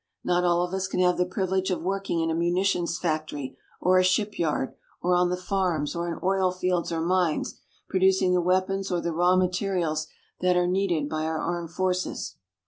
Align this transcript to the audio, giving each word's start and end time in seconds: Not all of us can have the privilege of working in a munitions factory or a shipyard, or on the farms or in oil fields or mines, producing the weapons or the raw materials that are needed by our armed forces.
Not 0.23 0.43
all 0.43 0.63
of 0.63 0.73
us 0.73 0.87
can 0.87 0.99
have 1.01 1.17
the 1.19 1.27
privilege 1.27 1.69
of 1.69 1.83
working 1.83 2.21
in 2.21 2.31
a 2.31 2.33
munitions 2.33 2.97
factory 2.97 3.55
or 3.79 3.99
a 3.99 4.03
shipyard, 4.03 4.73
or 4.99 5.13
on 5.13 5.29
the 5.29 5.37
farms 5.37 5.95
or 5.95 6.07
in 6.11 6.17
oil 6.23 6.51
fields 6.51 6.91
or 6.91 7.01
mines, 7.01 7.59
producing 7.87 8.33
the 8.33 8.41
weapons 8.41 8.89
or 8.89 8.99
the 8.99 9.13
raw 9.13 9.35
materials 9.35 10.07
that 10.39 10.57
are 10.57 10.65
needed 10.65 11.07
by 11.07 11.25
our 11.25 11.37
armed 11.39 11.69
forces. 11.69 12.37